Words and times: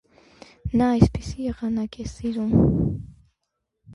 Նա 0.81 0.85
այսպիսի 0.93 1.43
եղանակ 1.49 1.99
սիրում 2.13 2.55
է: 2.61 2.65